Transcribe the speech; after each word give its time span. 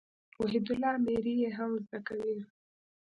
وحيدالله 0.41 0.89
اميري 0.99 1.33
ئې 1.41 1.49
هم 1.57 1.71
زده 1.83 1.99
کوي. 2.07 2.35